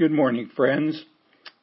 [0.00, 1.04] Good morning, friends.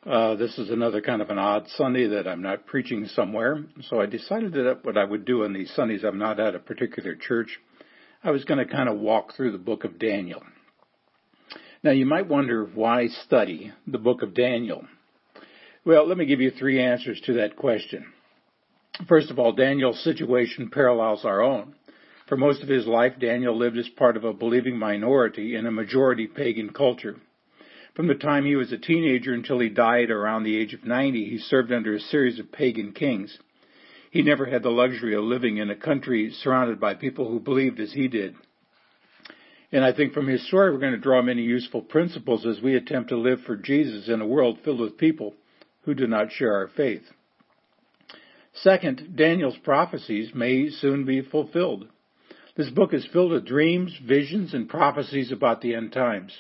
[0.06, 4.00] Uh, this is another kind of an odd Sunday that I'm not preaching somewhere, so
[4.00, 7.16] I decided that what I would do on these Sundays I'm not at a particular
[7.16, 7.60] church,
[8.24, 10.44] I was going to kind of walk through the book of Daniel.
[11.82, 14.86] Now you might wonder why study the book of Daniel.
[15.84, 18.06] Well, let me give you three answers to that question.
[19.10, 21.74] First of all, Daniel's situation parallels our own.
[22.30, 25.72] For most of his life, Daniel lived as part of a believing minority in a
[25.72, 27.16] majority pagan culture.
[27.98, 31.32] From the time he was a teenager until he died around the age of 90,
[31.32, 33.40] he served under a series of pagan kings.
[34.12, 37.80] He never had the luxury of living in a country surrounded by people who believed
[37.80, 38.36] as he did.
[39.72, 42.76] And I think from his story we're going to draw many useful principles as we
[42.76, 45.34] attempt to live for Jesus in a world filled with people
[45.82, 47.02] who do not share our faith.
[48.54, 51.88] Second, Daniel's prophecies may soon be fulfilled.
[52.56, 56.40] This book is filled with dreams, visions, and prophecies about the end times.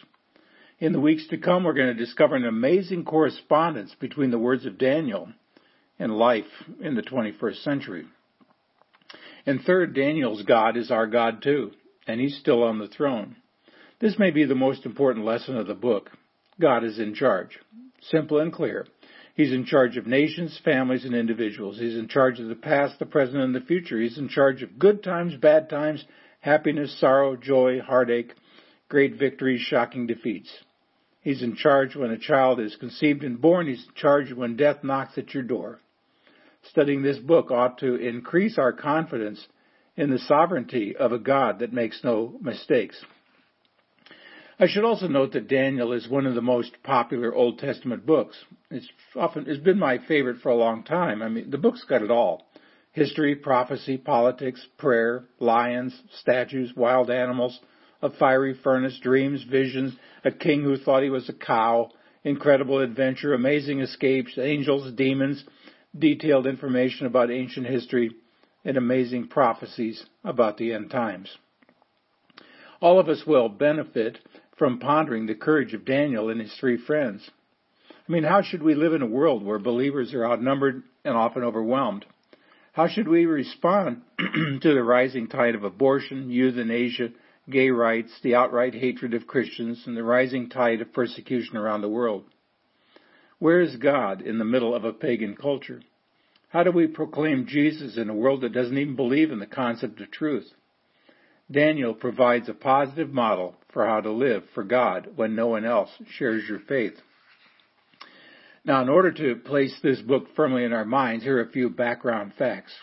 [0.80, 4.68] In the weeks to come, we're going to discover an amazing correspondence between the words
[4.68, 5.30] of Daniel
[5.98, 6.46] and life
[6.80, 8.06] in the 21st century.
[9.48, 11.72] And third, Daniel's God is our God too,
[12.06, 13.38] and he's still on the throne.
[14.00, 16.12] This may be the most important lesson of the book.
[16.62, 17.58] God is in charge.
[18.12, 18.86] Simple and clear.
[19.34, 21.80] He's in charge of nations, families, and individuals.
[21.80, 24.00] He's in charge of the past, the present, and the future.
[24.00, 26.06] He's in charge of good times, bad times,
[26.40, 28.34] happiness, sorrow, joy, heartache,
[28.90, 30.52] great victories, shocking defeats.
[31.28, 33.68] He's in charge when a child is conceived and born.
[33.68, 35.82] He's in charge when death knocks at your door.
[36.70, 39.46] Studying this book ought to increase our confidence
[39.98, 43.04] in the sovereignty of a God that makes no mistakes.
[44.58, 48.38] I should also note that Daniel is one of the most popular Old Testament books.
[48.72, 51.22] It's often it's been my favorite for a long time.
[51.22, 52.48] I mean, the book's got it all.
[52.94, 57.60] History, prophecy, politics, prayer, lions, statues, wild animals,
[58.02, 61.90] a fiery furnace, dreams, visions, a king who thought he was a cow,
[62.24, 65.44] incredible adventure, amazing escapes, angels, demons,
[65.98, 68.12] detailed information about ancient history,
[68.64, 71.38] and amazing prophecies about the end times.
[72.82, 74.20] All of us will benefit
[74.58, 77.30] from pondering the courage of Daniel and his three friends.
[78.08, 81.44] I mean, how should we live in a world where believers are outnumbered and often
[81.44, 82.06] overwhelmed?
[82.74, 87.10] How should we respond to the rising tide of abortion, euthanasia,
[87.50, 91.90] gay rights, the outright hatred of Christians, and the rising tide of persecution around the
[91.90, 92.26] world.
[93.40, 95.82] Where is God in the middle of a pagan culture?
[96.50, 100.02] How do we proclaim Jesus in a world that doesn't even believe in the concept
[100.02, 100.48] of truth?
[101.50, 105.90] Daniel provides a positive model for how to live for God when no one else
[106.18, 106.96] shares your faith.
[108.66, 111.70] Now, in order to place this book firmly in our minds, here are a few
[111.70, 112.74] background facts.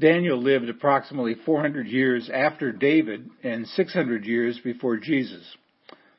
[0.00, 5.44] Daniel lived approximately 400 years after David and 600 years before Jesus.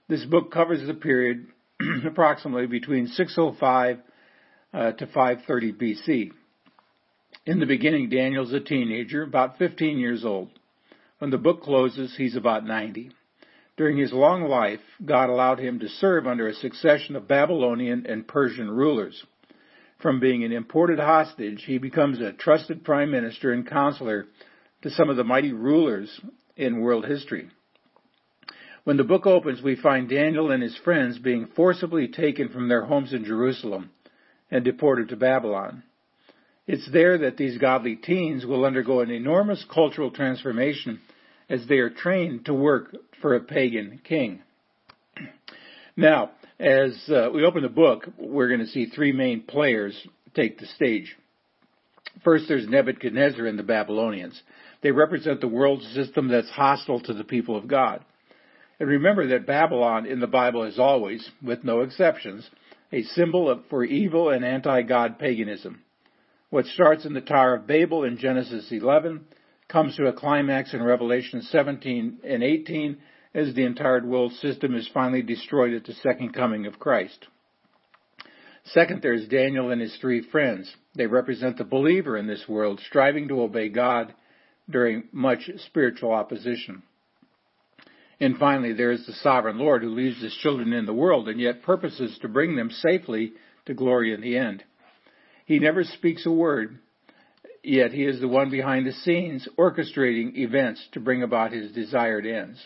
[0.08, 1.48] This book covers the period
[2.06, 4.00] approximately between 605
[4.74, 6.32] uh, to 530 BC.
[7.46, 10.50] In the beginning, Daniel's a teenager, about 15 years old.
[11.20, 13.12] When the book closes, he's about 90.
[13.76, 18.28] During his long life, God allowed him to serve under a succession of Babylonian and
[18.28, 19.26] Persian rulers.
[20.04, 24.26] From being an imported hostage, he becomes a trusted prime minister and counselor
[24.82, 26.20] to some of the mighty rulers
[26.58, 27.50] in world history.
[28.84, 32.84] When the book opens, we find Daniel and his friends being forcibly taken from their
[32.84, 33.92] homes in Jerusalem
[34.52, 35.84] and deported to Babylon.
[36.68, 41.00] It's there that these godly teens will undergo an enormous cultural transformation
[41.50, 44.42] as they are trained to work for a pagan king.
[45.96, 49.96] Now, as uh, we open the book, we're going to see three main players
[50.36, 51.16] take the stage.
[52.24, 54.42] First, there's Nebuchadnezzar and the Babylonians.
[54.82, 58.04] They represent the world system that's hostile to the people of God.
[58.80, 62.48] And remember that Babylon in the Bible is always, with no exceptions,
[62.92, 65.82] a symbol of, for evil and anti-God paganism.
[66.50, 69.26] What starts in the Tower of Babel in Genesis 11
[69.68, 72.98] comes to a climax in Revelation 17 and 18
[73.34, 77.28] as the entire world system is finally destroyed at the second coming of Christ.
[78.66, 80.74] Second, there's Daniel and his three friends.
[80.96, 84.14] They represent the believer in this world, striving to obey God
[84.70, 86.84] during much spiritual opposition.
[88.20, 91.42] And finally, there is the sovereign Lord who leaves his children in the world and
[91.42, 93.34] yet purposes to bring them safely
[93.66, 94.64] to glory in the end.
[95.46, 96.78] He never speaks a word,
[97.64, 102.26] yet he is the one behind the scenes orchestrating events to bring about his desired
[102.26, 102.66] ends.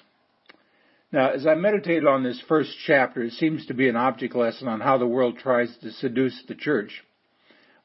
[1.11, 4.67] Now, as I meditated on this first chapter, it seems to be an object lesson
[4.67, 7.03] on how the world tries to seduce the church.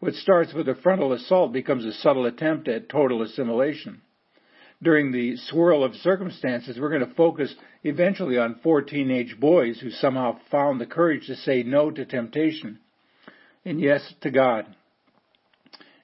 [0.01, 4.03] What starts with a frontal assault becomes a subtle attempt at total assimilation.
[4.83, 7.55] during the swirl of circumstances, we're going to focus
[7.85, 12.81] eventually on four teenage boys who somehow found the courage to say no to temptation
[13.65, 14.67] and yes to God.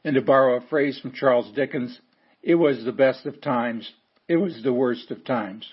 [0.05, 2.01] And to borrow a phrase from Charles Dickens,
[2.41, 3.93] it was the best of times,
[4.29, 5.67] it was the worst of times.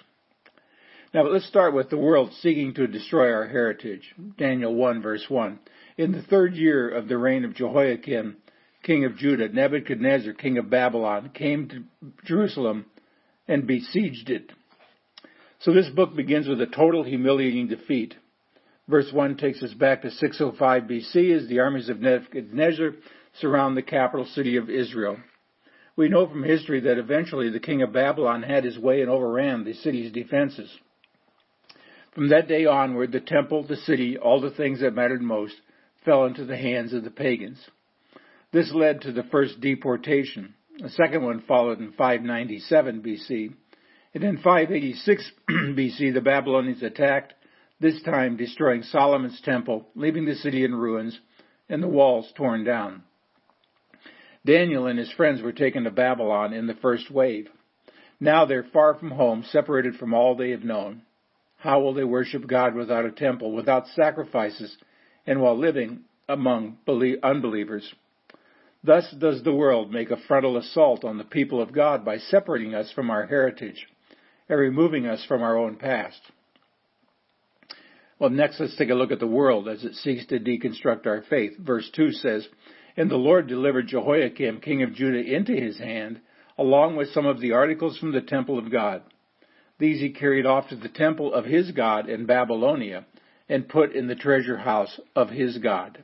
[1.15, 4.13] Now let's start with the world seeking to destroy our heritage.
[4.37, 5.59] Daniel 1 verse 1.
[5.97, 8.35] In the third year of the reign of Jehoiakim,
[8.83, 11.83] king of Judah, Nebuchadnezzar, king of Babylon, came to
[12.25, 12.87] Jerusalem
[13.47, 14.51] and besieged it.
[15.59, 18.15] So this book begins with a total humiliating defeat.
[18.89, 22.91] Verse 1 takes us back to 605 BC as the armies of Nebuchadnezzar
[23.39, 25.15] surround the capital city of Israel.
[25.95, 29.63] We know from history that eventually the king of Babylon had his way and overran
[29.63, 30.69] the city's defenses.
[32.15, 35.55] From that day onward, the temple, the city, all the things that mattered most,
[36.05, 37.59] fell into the hands of the pagans.
[38.53, 40.53] This led to the first deportation.
[40.81, 43.53] A second one followed in 597 BC.
[44.13, 47.33] And in 586 BC, the Babylonians attacked,
[47.81, 51.19] this time destroying Solomon's temple, leaving the city in ruins
[51.67, 53.03] and the walls torn down.
[54.45, 57.49] Daniel and his friends were taken to Babylon in the first wave.
[58.21, 61.01] Now they're far from home, separated from all they have known.
[61.65, 64.77] How will they worship God without a temple, without sacrifices,
[65.25, 66.77] and while living among
[67.23, 67.91] unbelievers?
[68.83, 72.75] Thus does the world make a frontal assault on the people of God by separating
[72.75, 73.87] us from our heritage
[74.47, 76.21] and removing us from our own past.
[78.19, 81.23] Well, next let's take a look at the world as it seeks to deconstruct our
[81.31, 81.53] faith.
[81.57, 82.47] Verse 2 says,
[82.95, 86.21] And the Lord delivered Jehoiakim, king of Judah, into his hand,
[86.59, 89.01] along with some of the articles from the temple of God.
[89.77, 93.05] These he carried off to the temple of his God in Babylonia,
[93.49, 96.03] and put in the treasure house of his God.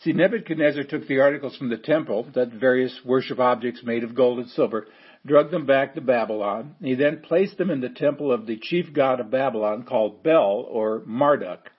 [0.00, 4.38] See, Nebuchadnezzar took the articles from the temple, that various worship objects made of gold
[4.38, 4.88] and silver,
[5.24, 6.74] drugged them back to Babylon.
[6.80, 10.66] He then placed them in the temple of the chief god of Babylon called Bel
[10.68, 11.70] or Marduk.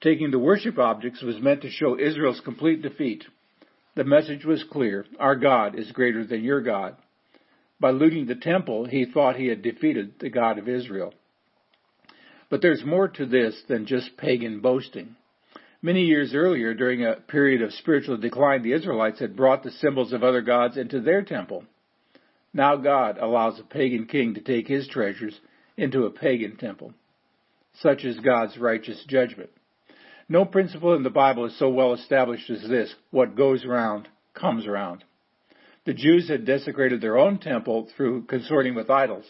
[0.00, 3.24] Taking the worship objects was meant to show Israel's complete defeat.
[3.94, 5.06] The message was clear.
[5.18, 6.96] Our God is greater than your God.
[7.80, 11.14] By looting the temple, he thought he had defeated the God of Israel.
[12.50, 15.16] But there's more to this than just pagan boasting.
[15.80, 20.12] Many years earlier, during a period of spiritual decline, the Israelites had brought the symbols
[20.12, 21.64] of other gods into their temple.
[22.52, 25.38] Now God allows a pagan king to take his treasures
[25.76, 26.94] into a pagan temple.
[27.80, 29.50] Such is God's righteous judgment.
[30.28, 34.66] No principle in the Bible is so well established as this what goes around comes
[34.66, 35.04] around.
[35.88, 39.24] The Jews had desecrated their own temple through consorting with idols.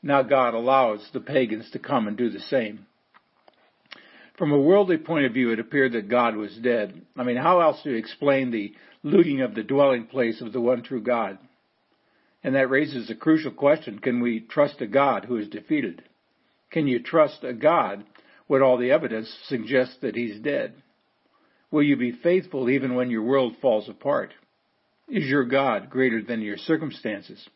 [0.00, 2.86] Now God allows the pagans to come and do the same.
[4.36, 7.02] From a worldly point of view, it appeared that God was dead.
[7.16, 10.60] I mean, how else do you explain the looting of the dwelling place of the
[10.60, 11.36] one true God?
[12.44, 13.98] And that raises a crucial question.
[13.98, 16.04] Can we trust a God who is defeated?
[16.70, 18.04] Can you trust a God
[18.46, 20.74] when all the evidence suggests that he's dead?
[21.72, 24.32] Will you be faithful even when your world falls apart?
[25.08, 27.48] Is your God greater than your circumstances?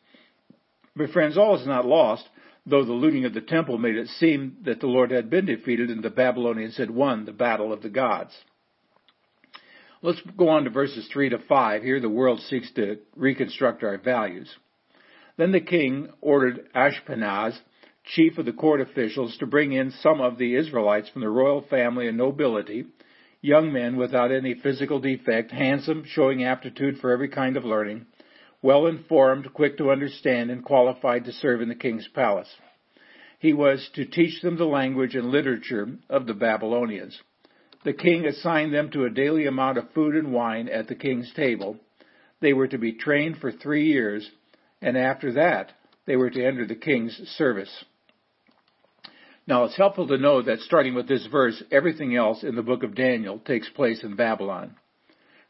[0.97, 2.27] But friends, all is not lost,
[2.67, 5.91] though the looting of the temple made it seem that the Lord had been defeated
[5.91, 8.37] and the Babylonians had won the battle of the gods.
[10.01, 11.83] Let's go on to verses 3 to 5.
[11.83, 14.53] Here the world seeks to reconstruct our values.
[15.37, 17.59] Then the king ordered Ashpenaz,
[18.05, 21.63] chief of the court officials, to bring in some of the Israelites from the royal
[21.63, 22.87] family and nobility,
[23.43, 28.07] young men without any physical defect, handsome, showing aptitude for every kind of learning,
[28.63, 32.49] well informed, quick to understand, and qualified to serve in the king's palace.
[33.39, 37.21] He was to teach them the language and literature of the Babylonians.
[37.85, 41.31] The king assigned them to a daily amount of food and wine at the king's
[41.35, 41.77] table.
[42.41, 44.31] They were to be trained for three years
[44.83, 45.73] and after that,
[46.07, 47.85] they were to enter the king's service.
[49.47, 52.85] Now, it's helpful to know that starting with this verse, everything else in the book
[52.85, 54.77] of Daniel takes place in Babylon.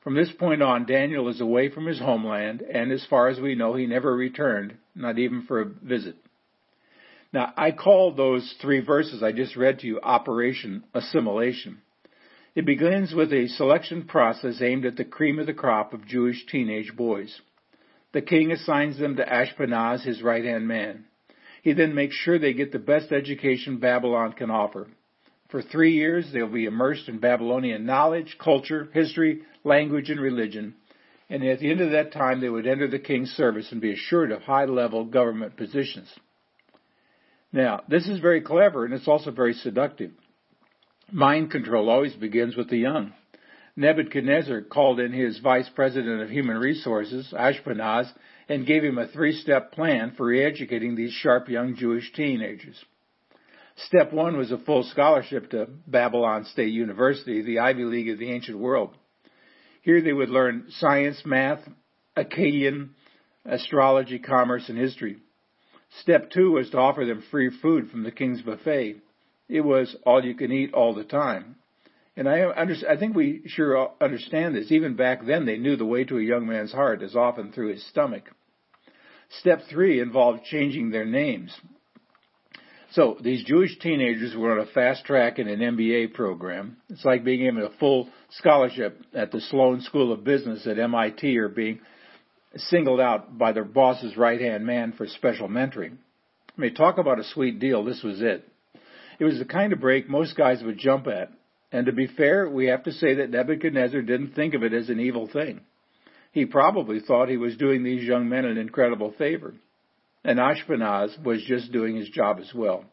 [0.03, 3.55] From this point on, Daniel is away from his homeland, and as far as we
[3.55, 6.17] know, he never returned, not even for a visit.
[7.33, 11.79] Now, I call those three verses I just read to you Operation Assimilation.
[12.55, 16.45] It begins with a selection process aimed at the cream of the crop of Jewish
[16.47, 17.41] teenage boys.
[18.13, 21.07] The king assigns them to Ashpenaz, his right hand man.
[21.63, 24.89] He then makes sure they get the best education Babylon can offer.
[25.49, 30.75] For three years, they'll be immersed in Babylonian knowledge, culture, history, language, and religion.
[31.31, 33.93] And at the end of that time, they would enter the king's service and be
[33.93, 36.13] assured of high level government positions.
[37.53, 40.11] Now, this is very clever and it's also very seductive.
[41.11, 43.13] Mind control always begins with the young.
[43.77, 48.13] Nebuchadnezzar called in his vice president of human resources, Ashpenaz,
[48.49, 52.85] and gave him a three-step plan for re-educating these sharp young Jewish teenagers.
[53.77, 58.31] Step one was a full scholarship to Babylon State University, the Ivy League of the
[58.31, 58.95] ancient world.
[59.81, 61.61] Here they would learn science, math,
[62.17, 62.91] Akkadian,
[63.47, 65.17] astrology, commerce, and history.
[66.01, 68.97] Step two was to offer them free food from the king's buffet.
[69.49, 71.57] It was all you can eat all the time.
[72.17, 74.71] And I, under, I think we sure understand this.
[74.71, 77.73] Even back then, they knew the way to a young man's heart is often through
[77.73, 78.25] his stomach.
[79.41, 81.57] Step three involved changing their names.
[82.93, 86.77] So these Jewish teenagers were on a fast track in an MBA program.
[86.91, 91.39] It's like being given a full scholarship at the Sloan School of Business at MIT
[91.39, 91.81] or being
[92.55, 95.97] singled out by their boss's right hand man for special mentoring.
[96.57, 97.83] I mean, talk about a sweet deal.
[97.83, 98.47] This was it.
[99.19, 101.31] It was the kind of break most guys would jump at.
[101.73, 104.91] And to be fair, we have to say that Nebuchadnezzar didn't think of it as
[104.91, 105.61] an evil thing.
[106.31, 109.55] He probably thought he was doing these young men an incredible favor.
[110.25, 112.85] And Ashpenaz was just doing his job as well.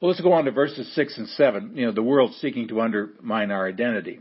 [0.00, 1.72] Well, let's go on to verses 6 and 7.
[1.76, 4.20] You know, the world seeking to undermine our identity.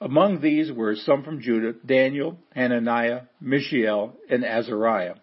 [0.00, 5.14] Among these were some from Judah, Daniel, Hananiah, Mishael, and Azariah.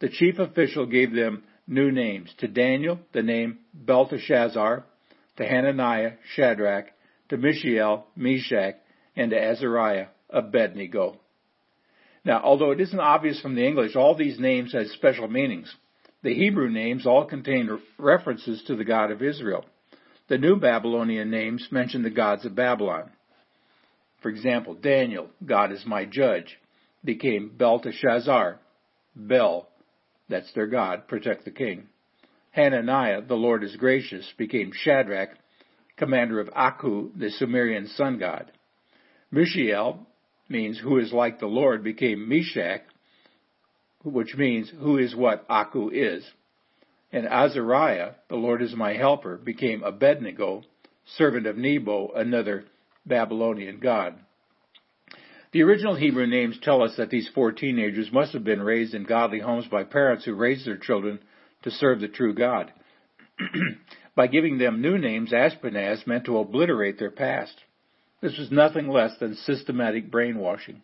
[0.00, 2.32] The chief official gave them new names.
[2.38, 4.84] To Daniel, the name Belteshazzar,
[5.38, 6.86] to Hananiah, Shadrach,
[7.30, 8.76] to Mishael, Meshach,
[9.16, 11.18] and to Azariah, Abednego.
[12.24, 15.74] Now, although it isn't obvious from the English, all these names had special meanings.
[16.22, 19.64] The Hebrew names all contain references to the God of Israel.
[20.28, 23.10] The new Babylonian names mention the gods of Babylon.
[24.20, 26.58] For example, Daniel, God is my judge,
[27.04, 28.58] became Belteshazzar,
[29.14, 29.68] Bel,
[30.28, 31.88] that's their God, protect the king.
[32.58, 35.28] Hananiah, the Lord is gracious, became Shadrach,
[35.96, 38.50] commander of Aku, the Sumerian sun god.
[39.30, 40.08] Mishael
[40.48, 42.82] means who is like the Lord, became Meshach,
[44.02, 46.28] which means who is what Aku is.
[47.12, 50.62] And Azariah, the Lord is my helper, became Abednego,
[51.16, 52.64] servant of Nebo, another
[53.06, 54.18] Babylonian god.
[55.52, 59.04] The original Hebrew names tell us that these four teenagers must have been raised in
[59.04, 61.20] godly homes by parents who raised their children
[61.62, 62.72] to serve the true God.
[64.16, 67.54] by giving them new names, Ashpenaz meant to obliterate their past.
[68.20, 70.82] This was nothing less than systematic brainwashing.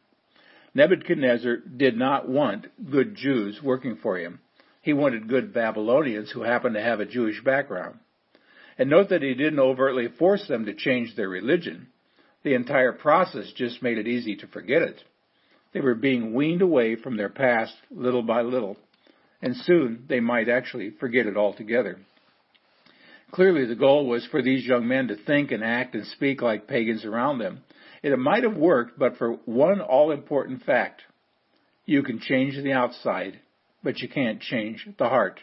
[0.75, 4.41] Nebuchadnezzar did not want good Jews working for him.
[4.83, 7.99] He wanted good Babylonians who happened to have a Jewish background.
[8.77, 11.89] And note that he didn't overtly force them to change their religion.
[12.43, 15.03] The entire process just made it easy to forget it.
[15.73, 18.77] They were being weaned away from their past little by little,
[19.45, 21.99] and soon they might actually forget it altogether.
[23.31, 26.67] Clearly, the goal was for these young men to think and act and speak like
[26.67, 27.61] pagans around them.
[28.03, 31.03] It might have worked, but for one all important fact
[31.85, 33.39] you can change the outside,
[33.83, 35.41] but you can't change the heart.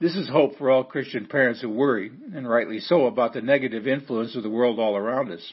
[0.00, 3.86] This is hope for all Christian parents who worry, and rightly so, about the negative
[3.86, 5.52] influence of the world all around us.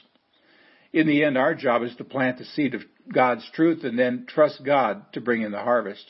[0.92, 4.26] In the end, our job is to plant the seed of God's truth and then
[4.28, 6.04] trust God to bring in the harvest.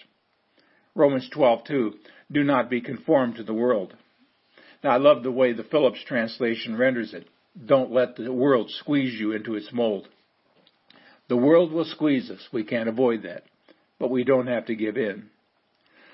[0.96, 1.92] Romans 12:2
[2.32, 3.94] Do not be conformed to the world.
[4.82, 7.28] Now I love the way the Phillips translation renders it.
[7.66, 10.08] Don't let the world squeeze you into its mold.
[11.28, 12.48] The world will squeeze us.
[12.50, 13.44] We can't avoid that.
[13.98, 15.28] But we don't have to give in.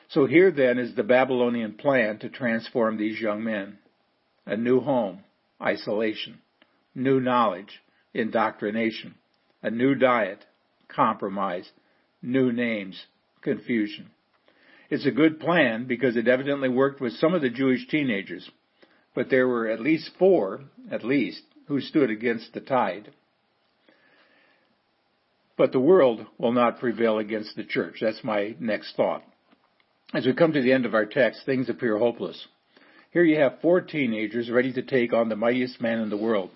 [0.08, 3.78] So here then is the Babylonian plan to transform these young men.
[4.46, 5.20] A new home,
[5.62, 6.40] isolation,
[6.94, 7.80] new knowledge,
[8.14, 9.14] indoctrination,
[9.62, 10.44] a new diet,
[10.88, 11.70] compromise,
[12.20, 13.00] new names,
[13.42, 14.10] confusion.
[14.92, 18.46] It's a good plan because it evidently worked with some of the Jewish teenagers,
[19.14, 23.11] but there were at least four, at least, who stood against the tide.
[25.56, 28.00] But the world will not prevail against the church.
[28.02, 29.22] That's my next thought.
[30.12, 32.46] As we come to the end of our text, things appear hopeless.
[33.12, 36.50] Here you have four teenagers ready to take on the mightiest man in the world.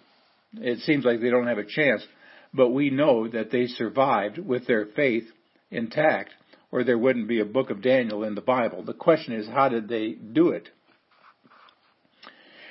[0.59, 2.07] It seems like they don't have a chance,
[2.53, 5.25] but we know that they survived with their faith
[5.71, 6.35] intact,
[6.77, 8.83] or there wouldn't be a book of Daniel in the Bible.
[8.83, 10.69] The question is, how did they do it?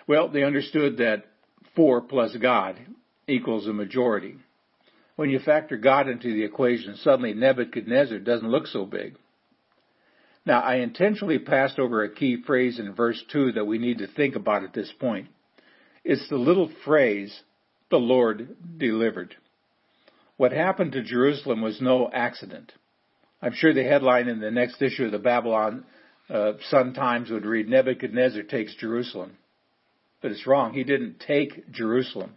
[0.07, 1.25] Well, they understood that
[1.75, 2.79] four plus God
[3.27, 4.35] equals a majority.
[5.15, 9.17] When you factor God into the equation, suddenly Nebuchadnezzar doesn't look so big.
[10.45, 14.07] Now, I intentionally passed over a key phrase in verse 2 that we need to
[14.07, 15.29] think about at this point.
[16.03, 17.41] It's the little phrase,
[17.89, 19.35] the Lord delivered.
[20.37, 22.71] What happened to Jerusalem was no accident.
[23.45, 25.85] I'm sure the headline in the next issue of the Babylon
[26.31, 29.37] uh, Sun Times would read Nebuchadnezzar takes Jerusalem.
[30.19, 30.73] But it's wrong.
[30.73, 32.31] He didn't take Jerusalem.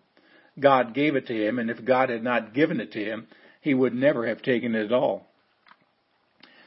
[0.60, 3.26] God gave it to him, and if God had not given it to him,
[3.62, 5.26] he would never have taken it at all.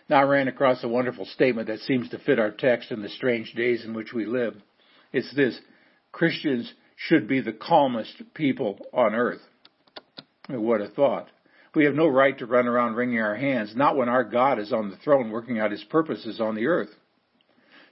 [0.09, 3.09] Now I ran across a wonderful statement that seems to fit our text in the
[3.09, 4.55] strange days in which we live.
[5.13, 5.55] It's this
[6.11, 9.41] Christians should be the calmest people on earth.
[10.49, 11.27] What a thought.
[11.73, 14.73] We have no right to run around wringing our hands, not when our God is
[14.73, 16.89] on the throne working out his purposes on the earth.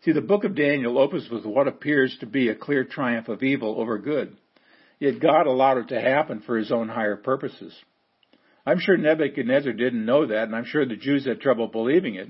[0.03, 3.43] See, the book of Daniel opens with what appears to be a clear triumph of
[3.43, 4.35] evil over good.
[4.99, 7.73] Yet God allowed it to happen for his own higher purposes.
[8.65, 12.29] I'm sure Nebuchadnezzar didn't know that, and I'm sure the Jews had trouble believing it,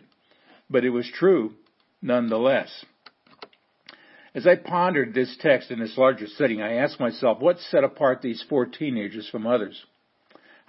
[0.69, 1.53] but it was true
[2.01, 2.85] nonetheless.
[4.35, 8.21] As I pondered this text in this larger setting, I asked myself, what set apart
[8.21, 9.83] these four teenagers from others?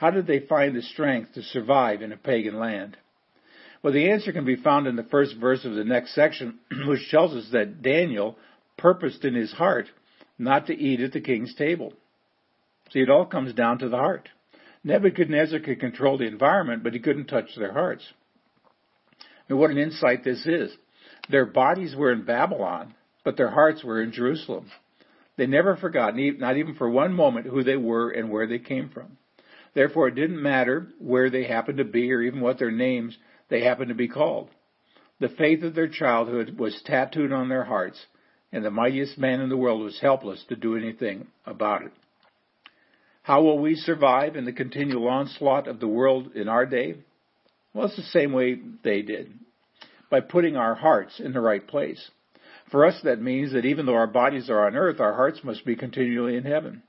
[0.01, 2.97] How did they find the strength to survive in a pagan land?
[3.83, 7.11] Well, the answer can be found in the first verse of the next section, which
[7.11, 8.39] tells us that Daniel
[8.79, 9.89] purposed in his heart
[10.39, 11.93] not to eat at the king's table.
[12.93, 14.31] See, it all comes down to the heart.
[14.85, 18.07] Nebuchadnezzar could control the environment, but he couldn't touch their hearts.
[19.51, 20.75] And what an insight this is.
[21.29, 24.71] Their bodies were in Babylon, but their hearts were in Jerusalem.
[25.37, 28.89] They never forgot, not even for one moment, who they were and where they came
[28.89, 29.19] from.
[29.75, 33.17] Therefore, it didn't matter where they happened to be or even what their names
[33.49, 34.49] they happened to be called.
[35.21, 38.07] The faith of their childhood was tattooed on their hearts,
[38.53, 41.93] and the mightiest man in the world was helpless to do anything about it.
[43.23, 46.97] How will we survive in the continual onslaught of the world in our day?
[47.75, 49.33] Well, it's the same way they did.
[50.11, 52.11] By putting our hearts in the right place.
[52.71, 55.65] For us, that means that even though our bodies are on earth, our hearts must
[55.65, 56.83] be continually in heaven.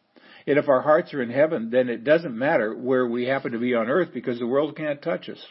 [0.48, 3.60] And if our hearts are in heaven, then it doesn't matter where we happen to
[3.60, 5.44] be on earth because the world can't touch us.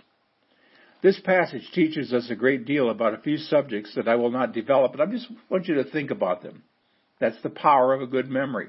[1.02, 4.52] This passage teaches us a great deal about a few subjects that I will not
[4.52, 6.62] develop, but I just want you to think about them.
[7.20, 8.68] That's the power of a good memory,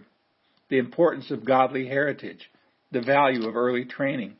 [0.69, 2.49] the importance of godly heritage,
[2.91, 4.35] the value of early training,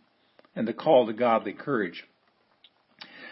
[0.55, 2.03] and the call to godly courage.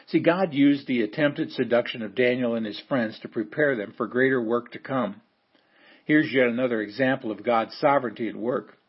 [0.07, 4.07] See, God used the attempted seduction of Daniel and his friends to prepare them for
[4.07, 5.21] greater work to come.
[6.09, 8.79] Here's yet another example of God's sovereignty at work.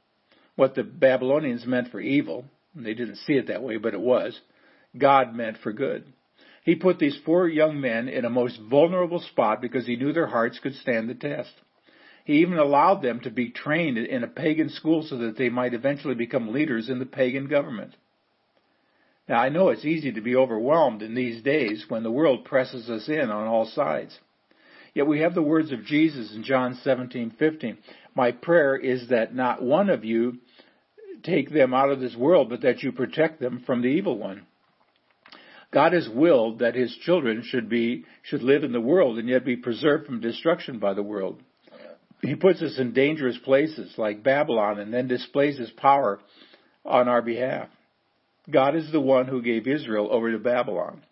[0.57, 4.41] What the Babylonians meant for evil, they didn't see it that way, but it was,
[4.97, 6.15] God meant for good.
[6.65, 10.29] He put these four young men in a most vulnerable spot because he knew their
[10.29, 11.53] hearts could stand the test.
[12.25, 15.75] He even allowed them to be trained in a pagan school so that they might
[15.75, 17.97] eventually become leaders in the pagan government.
[19.29, 22.89] Now I know it's easy to be overwhelmed in these days when the world presses
[22.89, 24.19] us in on all sides.
[24.95, 27.79] Yet we have the words of Jesus in John 17:15.
[28.15, 30.39] My prayer is that not one of you
[31.23, 34.47] take them out of this world, but that you protect them from the evil one.
[35.73, 39.45] God has willed that his children should be should live in the world and yet
[39.45, 41.41] be preserved from destruction by the world.
[42.23, 46.21] He puts us in dangerous places like Babylon and then displays his power
[46.85, 47.69] on our behalf.
[48.51, 51.03] God is the one who gave Israel over to Babylon.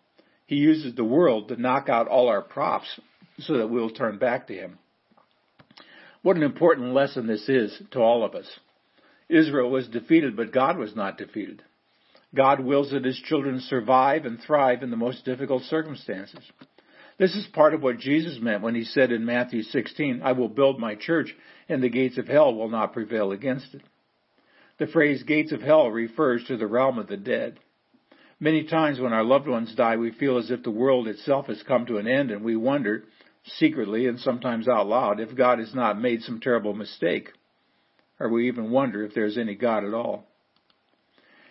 [0.45, 2.99] He uses the world to knock out all our props
[3.41, 4.79] so that we'll turn back to Him.
[6.21, 8.47] What an important lesson this is to all of us.
[9.29, 11.63] Israel was defeated, but God was not defeated.
[12.35, 16.43] God wills that His children survive and thrive in the most difficult circumstances.
[17.17, 20.49] This is part of what Jesus meant when He said in Matthew 16, I will
[20.49, 21.35] build my church
[21.67, 23.81] and the gates of hell will not prevail against it.
[24.79, 27.59] The phrase gates of hell refers to the realm of the dead.
[28.39, 31.61] Many times when our loved ones die, we feel as if the world itself has
[31.67, 33.03] come to an end and we wonder
[33.45, 37.29] secretly and sometimes out loud if God has not made some terrible mistake,
[38.19, 40.25] or we even wonder if there's any God at all.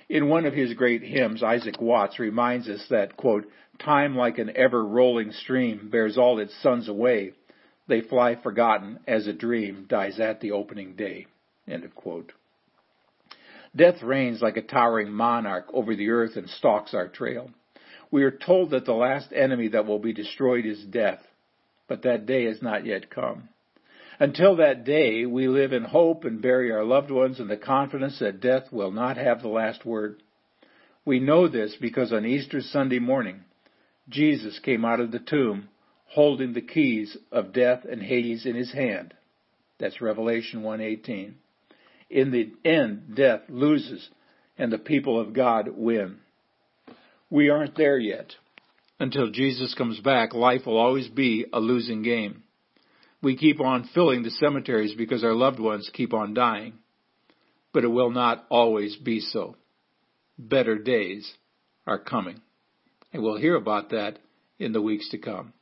[0.09, 3.46] In one of his great hymns, Isaac Watts reminds us that, quote,
[3.79, 7.33] time like an ever rolling stream bears all its sons away.
[7.88, 11.27] They fly forgotten as a dream dies at the opening day.
[11.66, 12.33] End of quote.
[13.77, 17.51] Death reigns like a towering monarch over the earth and stalks our trail.
[18.11, 21.20] We are told that the last enemy that will be destroyed is death
[21.88, 23.48] but that day has not yet come.
[24.20, 28.18] Until that day, we live in hope and bury our loved ones in the confidence
[28.18, 30.22] that death will not have the last word.
[31.05, 33.44] We know this because on Easter Sunday morning,
[34.09, 35.68] Jesus came out of the tomb
[36.09, 39.14] holding the keys of death and Hades in his hand.
[39.79, 41.35] That's Revelation 1:18.
[42.11, 44.09] In the end, death loses
[44.57, 46.18] and the people of God win.
[47.31, 48.35] We aren't there yet
[49.00, 52.42] until Jesus comes back, life will always be a losing game.
[53.22, 56.74] We keep on filling the cemeteries because our loved ones keep on dying.
[57.72, 59.56] But it will not always be so.
[60.38, 61.30] Better days
[61.87, 62.40] are coming.
[63.12, 64.18] And we'll hear about that
[64.58, 65.52] in the weeks to come.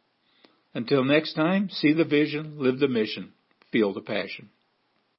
[0.75, 3.33] Until next time, see the vision, live the mission,
[3.73, 4.51] feel the passion.